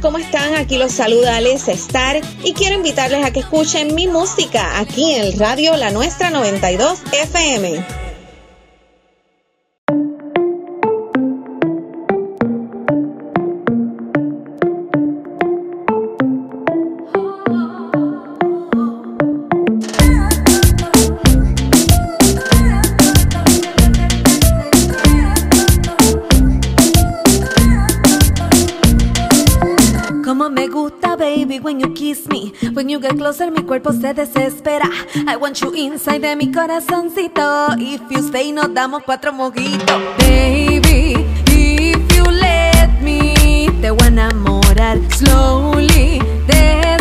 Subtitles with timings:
[0.00, 0.54] ¿cómo están?
[0.54, 5.22] Aquí los saluda Alex Star y quiero invitarles a que escuchen mi música aquí en
[5.22, 8.07] el radio La Nuestra 92 FM.
[32.72, 34.88] When you get closer, mi cuerpo se desespera.
[35.26, 37.76] I want you inside de mi corazoncito.
[37.78, 40.00] If you stay, nos damos cuatro mojitos.
[40.18, 46.97] Baby, if you let me, te voy a enamorar slowly, despacito.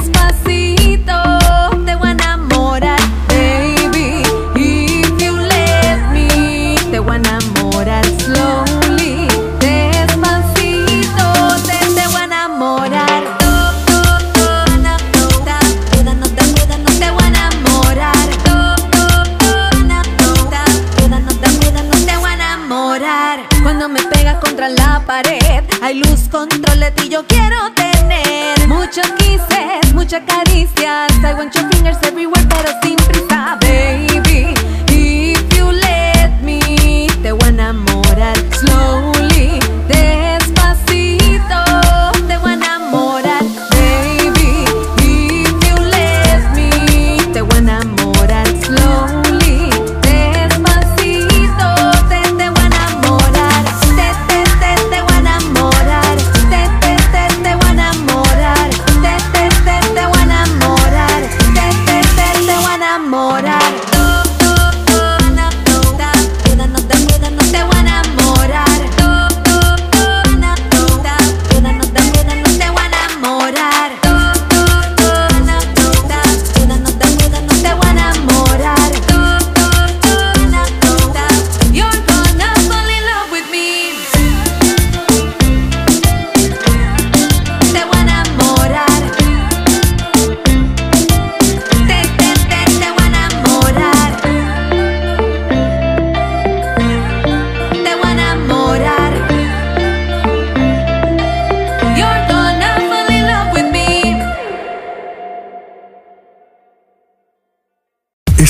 [31.24, 34.07] I want your fingers everywhere, pero sin prisa, baby.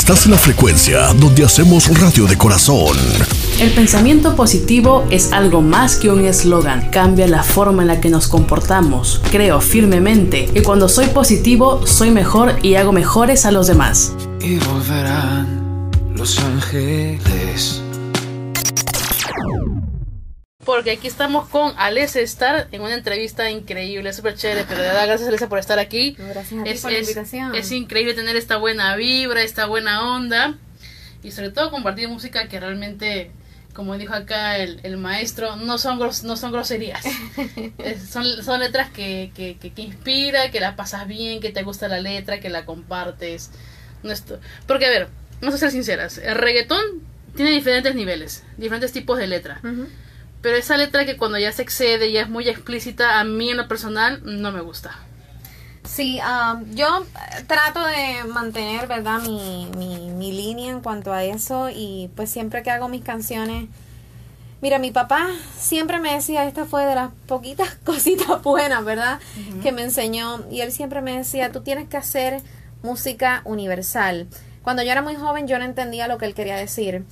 [0.07, 2.95] Estás en la frecuencia donde hacemos radio de corazón.
[3.59, 6.89] El pensamiento positivo es algo más que un eslogan.
[6.91, 9.21] Cambia la forma en la que nos comportamos.
[9.31, 14.13] Creo firmemente que cuando soy positivo, soy mejor y hago mejores a los demás.
[14.39, 17.83] Y volverán los ángeles
[20.67, 25.07] porque aquí estamos con Alessia Star en una entrevista increíble, súper chévere, pero de verdad
[25.07, 26.17] gracias Alessia por estar aquí.
[26.19, 27.55] Gracias a es, por la invitación.
[27.55, 30.57] Es, increíble tener esta buena vibra, esta buena onda
[31.23, 33.31] y sobre todo compartir música que realmente,
[33.71, 37.05] como dijo acá el, maestro, no son, no son groserías,
[38.09, 41.87] son, son letras que, que, que, que inspira, que la pasas bien, que te gusta
[41.87, 43.51] la letra, que la compartes.
[44.67, 45.07] Porque a ver,
[45.39, 46.81] vamos a ser sinceras, el reggaetón
[47.37, 49.61] tiene diferentes niveles, diferentes tipos de letra.
[50.41, 53.57] Pero esa letra que cuando ya se excede, ya es muy explícita, a mí en
[53.57, 54.95] lo personal no me gusta.
[55.83, 57.05] Sí, um, yo
[57.47, 59.21] trato de mantener, ¿verdad?
[59.21, 63.67] Mi, mi, mi línea en cuanto a eso y pues siempre que hago mis canciones...
[64.59, 69.19] Mira, mi papá siempre me decía, esta fue de las poquitas cositas buenas, ¿verdad?
[69.61, 70.43] Que me enseñó.
[70.49, 72.41] Y él siempre me decía, tú tienes que hacer
[72.81, 74.27] música universal.
[74.63, 77.05] Cuando yo era muy joven yo no entendía lo que él quería decir.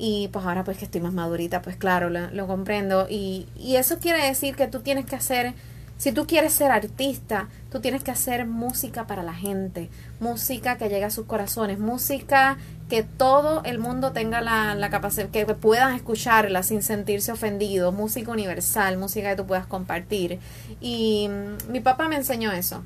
[0.00, 3.06] Y pues ahora pues que estoy más madurita, pues claro, lo, comprendo.
[3.10, 5.54] Y, y eso quiere decir que tú tienes que hacer,
[5.98, 10.88] si tú quieres ser artista, tú tienes que hacer música para la gente, música que
[10.88, 12.56] llegue a sus corazones, música
[12.88, 18.30] que todo el mundo tenga la, la capacidad, que puedan escucharla sin sentirse ofendido, música
[18.30, 20.38] universal, música que tú puedas compartir.
[20.80, 22.84] Y mm, mi papá me enseñó eso.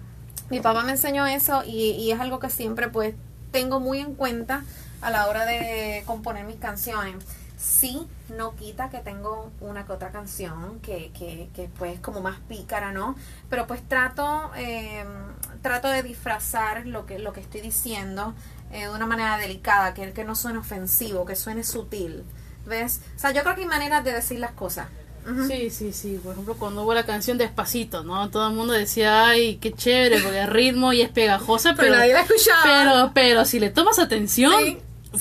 [0.51, 3.15] Mi papá me enseñó eso y, y es algo que siempre pues
[3.53, 4.65] tengo muy en cuenta
[5.03, 7.17] a la hora de componer mis canciones.
[7.59, 12.41] Sí, no quita que tengo una que otra canción que, que, que pues como más
[12.49, 13.15] pícara, ¿no?
[13.49, 15.05] Pero pues trato, eh,
[15.61, 18.35] trato de disfrazar lo que, lo que estoy diciendo
[18.73, 22.25] eh, de una manera delicada, que, que no suene ofensivo, que suene sutil.
[22.67, 23.01] ¿Ves?
[23.17, 24.89] O sea, yo creo que hay maneras de decir las cosas.
[25.47, 26.21] Sí, sí, sí.
[26.23, 28.29] Por ejemplo, cuando hubo la canción Despacito, ¿no?
[28.31, 31.97] Todo el mundo decía, ay, qué chévere, porque es ritmo y es pegajosa, pero, pero
[31.97, 32.63] nadie la escuchaba.
[32.65, 34.79] Pero, pero si le tomas atención,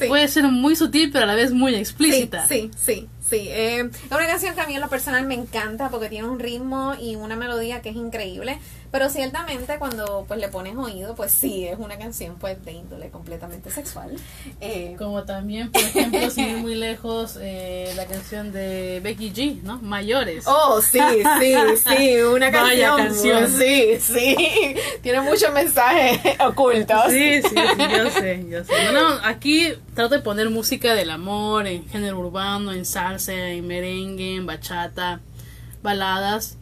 [0.08, 2.48] puede ser muy sutil, pero a la vez muy explícita.
[2.48, 3.08] Sí, sí, Sí,
[3.40, 6.40] eh, es una canción que a mí en lo personal me encanta porque tiene un
[6.40, 8.60] ritmo y una melodía que es increíble.
[8.92, 13.10] Pero ciertamente cuando pues le pones oído, pues sí, es una canción pues de índole
[13.10, 14.14] completamente sexual.
[14.60, 19.62] Eh, Como también, por ejemplo, sin ir muy lejos, eh, la canción de Becky G,
[19.64, 19.80] ¿no?
[19.82, 20.44] Mayores.
[20.46, 21.00] Oh, sí,
[21.40, 21.54] sí,
[21.88, 23.38] sí, una Vaya canción.
[23.46, 23.58] canción.
[23.58, 24.36] Sí, sí.
[25.02, 27.00] Tiene muchos mensajes ocultos.
[27.12, 28.74] Sí, sí, sí, yo sé, yo sé.
[28.92, 33.68] No, no, aquí trato de poner música del amor en género urbano, en salsa, en
[33.68, 35.20] merengue, en bachata,
[35.84, 36.58] baladas.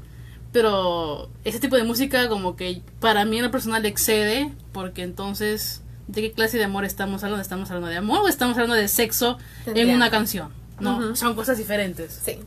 [0.52, 5.81] Pero ese tipo de música como que para mí en lo personal excede, porque entonces,
[6.08, 7.42] ¿de qué clase de amor estamos hablando?
[7.42, 10.52] ¿Estamos hablando de amor o estamos hablando de sexo Te en una canción?
[10.80, 11.16] No, Ujú.
[11.16, 12.20] son cosas diferentes.
[12.25, 12.40] Sí,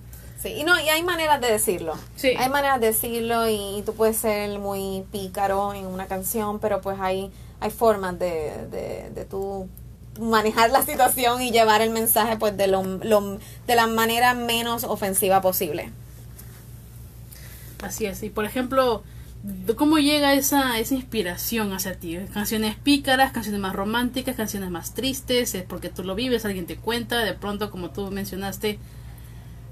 [0.42, 0.48] sí.
[0.48, 1.94] Y no, y hay maneras de decirlo.
[2.16, 2.30] Sí.
[2.36, 6.80] Hay maneras de decirlo y, y tú puedes ser muy pícaro en una canción, pero
[6.80, 7.30] pues hay,
[7.60, 9.68] hay formas de, de, de tú
[10.20, 14.84] manejar la situación y llevar el mensaje pues de lo, lo- de la manera menos
[14.84, 15.90] ofensiva posible.
[17.82, 18.22] Así es.
[18.22, 19.02] Y por ejemplo,
[19.76, 22.18] ¿cómo llega esa, esa inspiración hacia ti?
[22.32, 26.76] Canciones pícaras, canciones más románticas, canciones más tristes, es porque tú lo vives, alguien te
[26.76, 28.78] cuenta, de pronto, como tú mencionaste,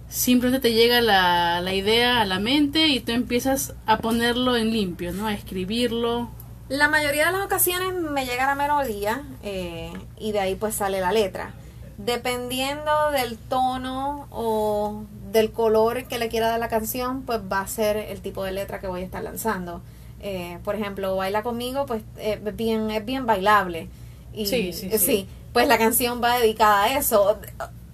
[0.08, 4.72] simplemente te llega la, la idea a la mente y tú empiezas a ponerlo en
[4.72, 5.26] limpio, ¿no?
[5.28, 6.30] A escribirlo.
[6.70, 11.00] La mayoría de las ocasiones me llega la melodía eh, y de ahí pues sale
[11.00, 11.52] la letra.
[11.98, 15.02] Dependiendo del tono o
[15.32, 18.52] del color que le quiera dar la canción, pues va a ser el tipo de
[18.52, 19.82] letra que voy a estar lanzando.
[20.20, 23.88] Eh, por ejemplo, Baila conmigo, pues eh, es, bien, es bien bailable.
[24.32, 25.26] Y, Sí, sí, eh, sí.
[25.52, 27.36] pues la canción va dedicada a eso.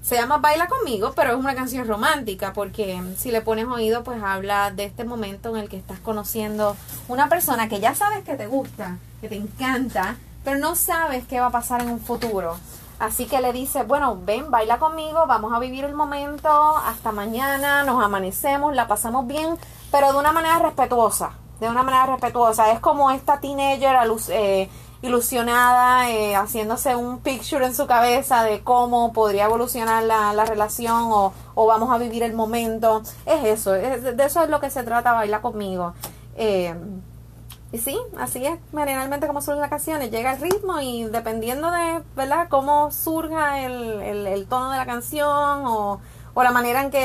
[0.06, 4.23] Se llama Baila conmigo, pero es una canción romántica porque si le pones oído, pues
[4.23, 6.76] habla de este momento en el que estás conociendo
[7.08, 10.14] una persona que ya sabes que te gusta, que te encanta,
[10.44, 12.56] pero no sabes qué va a pasar en un futuro.
[13.00, 17.82] Así que le dice, bueno, ven, baila conmigo, vamos a vivir el momento, hasta mañana,
[17.82, 19.59] nos amanecemos, la pasamos bien,
[19.91, 22.70] pero de una manera respetuosa, de una manera respetuosa.
[22.70, 23.97] Es como esta teenager
[24.29, 24.70] eh,
[25.03, 31.05] ilusionada, eh, haciéndose un picture en su cabeza de cómo podría evolucionar la, la relación
[31.13, 33.03] o, o vamos a vivir el momento.
[33.27, 35.95] Es eso, es- de eso es lo que se trata, baila conmigo.
[36.37, 36.75] Eh,
[37.73, 40.11] y sí, así es generalmente como surgen las canciones.
[40.11, 44.87] Llega el ritmo y dependiendo de, ¿verdad?, cómo surja el, el, el tono de la
[44.87, 46.01] canción o,
[46.38, 46.99] o la manera en que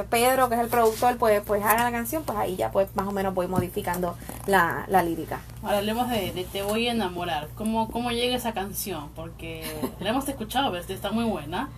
[0.00, 2.94] eh, Pedro, que es el productor, pues, pues haga la canción, pues ahí ya pues
[2.94, 4.16] más o menos voy modificando
[4.46, 5.40] la, la lírica.
[5.62, 7.48] Ahora hablemos de, de Te voy a enamorar.
[7.54, 9.08] ¿Cómo, ¿Cómo llega esa canción?
[9.16, 9.64] Porque
[9.98, 11.70] la hemos escuchado, está muy buena.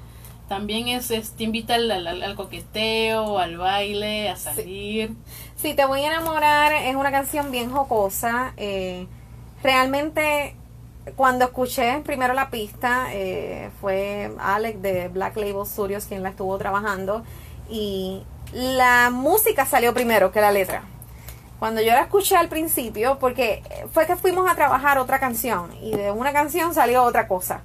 [0.49, 5.14] También es, es- te invita al, al- al coqueteo, al baile, a salir.
[5.56, 8.55] Sí, Te voy a enamorar es una canción bien jocosa.
[8.56, 9.06] eh,
[9.62, 10.56] realmente,
[11.16, 16.56] cuando escuché primero la pista, eh, fue Alex de Black Label Studios quien la estuvo
[16.58, 17.25] trabajando.
[17.69, 18.22] Y
[18.52, 20.82] la música salió primero que la letra.
[21.58, 23.62] Cuando yo la escuché al principio, porque
[23.93, 27.62] fue que fuimos a trabajar otra canción y de una canción salió otra cosa.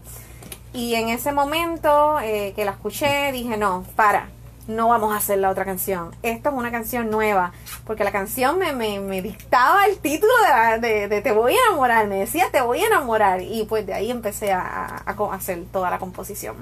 [0.74, 4.30] Y en ese momento eh, que la escuché, dije, no, para,
[4.68, 6.12] no vamos a hacer la otra canción.
[6.24, 7.54] Esto es una canción nueva,
[7.86, 11.54] porque la canción me, me, me dictaba el título de, la- de, de Te voy
[11.54, 13.42] a enamorar, me decía Te voy a enamorar.
[13.42, 14.62] Y pues de ahí empecé a,
[15.06, 16.56] a- hacer toda la composición.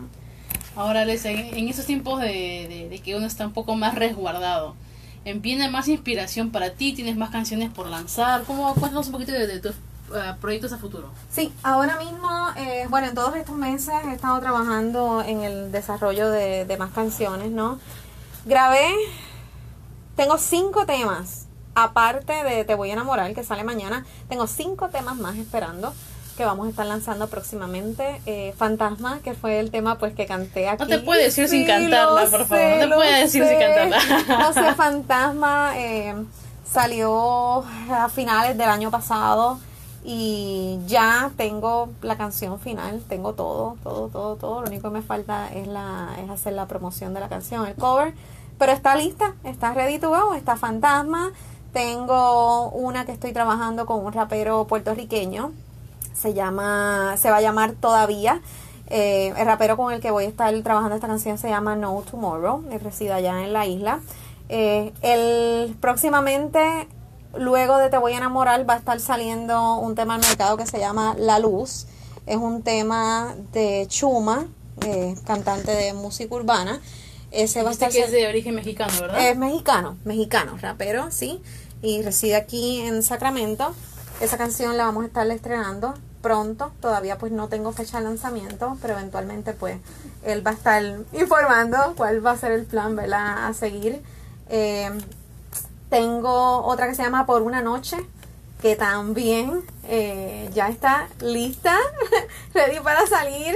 [0.75, 4.75] Ahora, Les, en, esos tiempos de, de- que uno está un poco más resguardado,
[5.37, 6.93] ¿viene más inspiración para ti?
[6.93, 8.43] ¿Tienes más canciones por lanzar?
[8.43, 9.73] ¿Cómo, cuéntanos un poquito de, de
[10.13, 11.09] eh, proyectos a futuro?
[11.31, 16.29] Sí, ahora mismo, eh, bueno, en todos estos meses he estado trabajando en el desarrollo
[16.29, 17.79] de, de más canciones, ¿no?
[18.45, 18.93] Grabé,
[20.15, 25.15] tengo cinco temas, aparte de Te voy a enamorar, que sale mañana, tengo cinco temas
[25.17, 25.93] más esperando
[26.35, 28.21] que vamos a estar lanzando próximamente.
[28.25, 30.83] Eh, Fantasma, que fue el tema pues que canté aquí.
[30.83, 32.77] No te puedes decir sin cantarla, por sé, favor.
[32.81, 33.99] No te puedes decir sin cantarla.
[34.39, 36.15] No sé, Fantasma eh,
[36.69, 39.59] salió a finales del año pasado
[40.07, 44.61] y ya tengo la canción final, tengo todo, todo, todo, todo.
[44.61, 47.73] Lo único que me falta es la es hacer la promoción de la canción, el
[47.73, 48.13] cover,
[48.59, 51.31] pero está lista, está ready to go, está Fantasma.
[51.73, 55.51] Tengo una que estoy trabajando con un rapero puertorriqueño,
[56.13, 58.41] se llama, se va a llamar Todavía.
[58.91, 62.03] Eh, el rapero con el que voy a estar trabajando esta canción se llama No
[62.09, 64.01] Tomorrow, él reside allá en la isla.
[64.49, 64.93] Eh,
[65.81, 66.87] próximamente,
[67.37, 70.65] luego de Te voy a enamorar, va a estar saliendo un tema al mercado que
[70.65, 71.87] se llama La Luz.
[72.25, 74.47] Es un tema de Chuma,
[74.85, 76.81] eh, cantante de música urbana.
[77.31, 79.29] Ese va a estar que es de origen mexicano, ¿verdad?
[79.29, 81.41] es mexicano, mexicano, rapero, sí.
[81.81, 83.73] Y reside aquí en Sacramento.
[84.21, 88.77] Esa canción la vamos a estar estrenando pronto, todavía pues no tengo fecha de lanzamiento,
[88.81, 89.77] pero eventualmente pues
[90.23, 93.45] él va a estar informando cuál va a ser el plan, ¿verdad?
[93.45, 94.01] A seguir.
[94.49, 94.89] Eh,
[95.95, 97.95] tengo otra que se llama Por una noche,
[98.61, 101.77] que también eh, ya está lista,
[102.53, 103.55] ready para salir.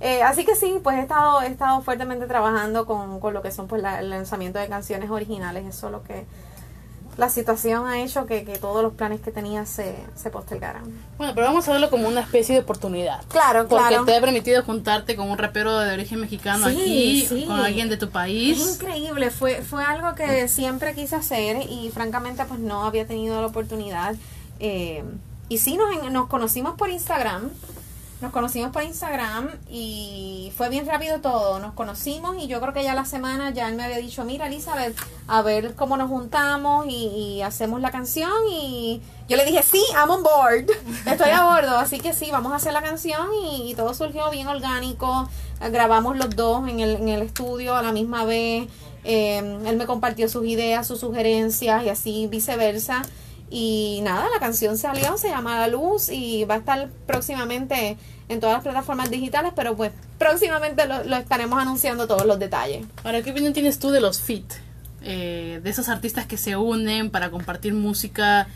[0.00, 3.52] Eh, así que sí, pues he estado, he estado fuertemente trabajando con, con lo que
[3.52, 5.64] son pues la- el lanzamiento de canciones originales.
[5.64, 6.26] Eso es lo que
[7.16, 10.84] la situación ha hecho que, que todos los planes que tenía se, se postergaran.
[11.16, 13.22] Bueno, pero vamos a verlo como una especie de oportunidad.
[13.28, 14.04] Claro, Porque claro.
[14.04, 17.44] te ha permitido juntarte con un rapero de origen mexicano Sí, aquí, sí.
[17.46, 18.74] con alguien de tu Es país.
[18.74, 23.46] increíble, fue, fue algo que siempre quise hacer y francamente pues no había tenido la
[23.46, 24.14] oportunidad.
[24.60, 25.02] Eh,
[25.48, 27.48] y sí, nos, nos conocimos por Instagram,
[28.20, 31.58] nos conocimos por Instagram y fue bien rápido todo.
[31.58, 34.46] Nos conocimos y yo creo que ya la semana ya él me había dicho, mira
[34.46, 34.96] Elizabeth,
[35.28, 40.10] a ver cómo nos juntamos y, hacemos la canción y yo le dije, sí, I'm
[40.10, 40.66] on board,
[41.06, 44.30] estoy a bordo, así que sí, vamos a hacer la canción y, y todo surgió
[44.30, 45.28] bien orgánico.
[45.60, 48.68] Grabamos los dos en el, en el estudio a la misma vez.
[49.04, 53.02] Eh, él me compartió sus ideas, sus sugerencias y así viceversa.
[53.50, 57.96] Y nada, la canción salió, se llama La Luz y va a estar próximamente
[58.28, 62.84] en todas las plataformas digitales, pero pues próximamente lo, estaremos anunciando todos los detalles.
[63.04, 64.44] Ahora, ¿qué opinión tienes tú de los fit?
[65.02, 68.48] Eh, de esos artistas que se unen para compartir música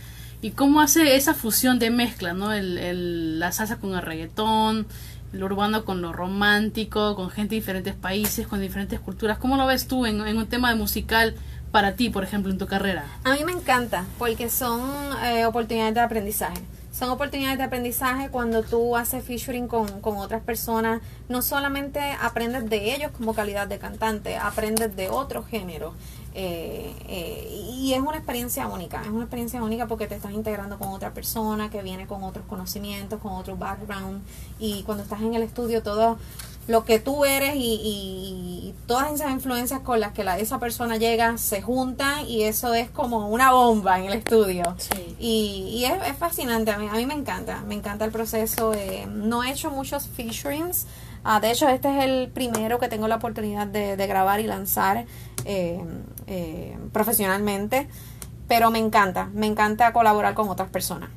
[0.42, 2.52] y cómo hace esa fusión de mezcla, ¿no?
[2.52, 4.86] El, el- la salsa con el reggaetón,
[5.32, 9.38] lo urbano con lo romántico, con gente de diferentes países, con diferentes culturas.
[9.38, 11.36] ¿Cómo lo ves tú en, en un tema de musical
[11.70, 13.04] para ti, por ejemplo, en tu carrera?
[13.24, 14.80] A mí me encanta porque son
[15.24, 16.60] eh, oportunidades de aprendizaje.
[16.92, 21.00] Son oportunidades de aprendizaje cuando tú haces featuring con, con otras personas.
[21.28, 25.94] No solamente aprendes de ellos como calidad de cantante, aprendes de otro género.
[26.34, 29.00] Eh, eh, y es una experiencia única.
[29.02, 32.44] Es una experiencia única porque te estás integrando con otra persona que viene con otros
[32.46, 34.22] conocimientos, con otro background.
[34.58, 36.18] Y cuando estás en el estudio, todo
[36.70, 40.58] lo que tú eres y, y- y todas esas influencias con las que la, esa
[40.60, 44.62] persona llega se juntan y eso es como una bomba en el estudio.
[44.78, 45.16] Sí.
[45.18, 48.72] Y, y es, es fascinante, a mí, a mí me encanta, me encanta el proceso.
[48.74, 50.86] eh, no he hecho muchos featurings,
[51.24, 54.44] ah, de hecho este es el primero que tengo la oportunidad de, de grabar y
[54.46, 55.06] lanzar
[55.44, 55.84] eh,
[56.26, 57.88] eh, profesionalmente,
[58.48, 61.10] pero me encanta, me encanta colaborar con otras personas.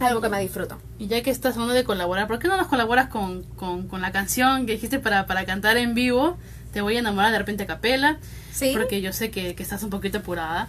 [0.00, 0.78] Algo que me disfruto.
[0.98, 4.00] Y ya que estás hablando de colaborar, ¿por qué no nos colaboras con, con, con
[4.02, 6.36] la canción que dijiste para, para cantar en vivo?
[6.72, 8.18] Te voy a enamorar de repente a capela,
[8.52, 8.72] Sí.
[8.74, 10.68] porque yo sé que, que estás un poquito apurada.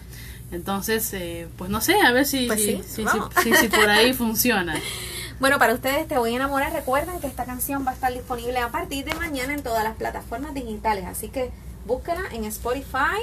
[0.52, 3.06] Entonces, eh, pues no sé, a ver si, Pues si, sí,
[3.44, 4.76] si- si por ahí funciona.
[5.40, 8.60] Bueno, para ustedes Te Voy a Enamorar, recuerden que esta canción va a estar disponible
[8.60, 11.52] a partir de mañana en todas las plataformas digitales, así que
[11.86, 13.20] búsquela en Spotify,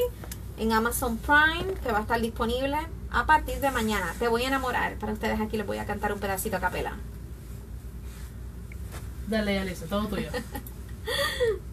[0.58, 2.76] en Amazon Prime, que va a estar disponible
[3.12, 4.14] a partir de mañana.
[4.18, 6.96] Te Voy a Enamorar, para ustedes aquí les voy a cantar un pedacito a capela.
[9.28, 10.28] Dale, Alisa, todo tuyo.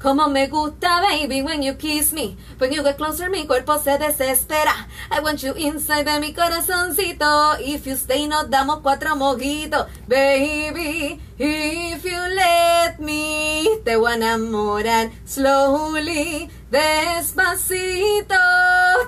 [0.00, 2.36] Como me gusta, baby, when you kiss me.
[2.58, 4.86] When you get closer, mi cuerpo se desespera.
[5.10, 7.58] I want you inside de mi corazoncito.
[7.60, 9.88] If you stay, nos damos cuatro mojitos.
[10.06, 16.48] Baby, if you let me, te voy a enamorar slowly.
[16.70, 18.36] Despacito,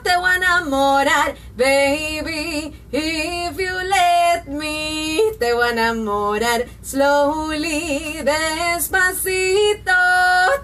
[0.02, 1.34] te voy a enamorar.
[1.56, 8.22] Baby, if you let me, te voy a enamorar slowly.
[8.22, 9.92] Despacito,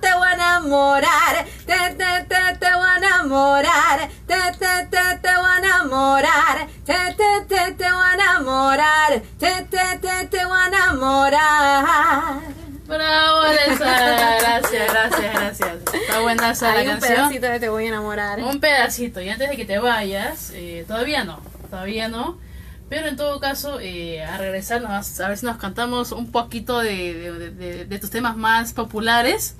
[0.01, 1.45] te voy a enamorar.
[1.67, 4.09] Te, te, te, te voy a enamorar.
[4.27, 6.69] Te, te, te, te voy a enamorar.
[6.85, 9.23] Te, te, te, te voy a enamorar.
[9.39, 12.41] Te, te, te, te voy a enamorar.
[12.87, 13.43] Bravo.
[13.43, 15.86] Gracias, gracias, gracias.
[16.17, 17.15] Está buena esa la Hay un canción.
[17.17, 18.39] pedacito de Te voy a enamorar.
[18.41, 22.39] Un pedacito, y antes de que te vayas, eh, todavía no, todavía no.
[22.89, 26.79] Pero en todo caso, eh, a regresar, nos- a ver si nos cantamos un poquito
[26.79, 29.57] de, de- de- de tus temas más populares.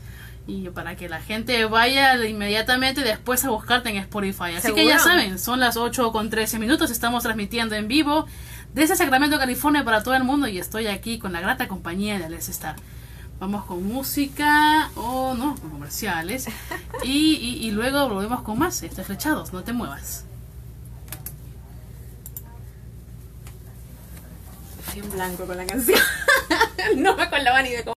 [0.49, 4.55] Y para que la gente vaya inmediatamente después a buscarte en Spotify.
[4.57, 5.17] Así que ya Seguro.
[5.19, 6.93] saben, son las 8 con 13 minutos.
[6.93, 8.27] Estamos transmitiendo en vivo
[8.73, 10.47] desde Sacramento, California para todo el mundo.
[10.47, 12.77] Y estoy aquí con la grata compañía de Alex Star.
[13.39, 16.49] Vamos con música o no, con comerciales.
[17.05, 18.83] Y, y, y luego volvemos con más.
[18.83, 20.25] Estos flechados, no te muevas.
[24.87, 26.01] Estoy en blanco con la canción.
[26.97, 27.95] no me acordaba ni de cómo.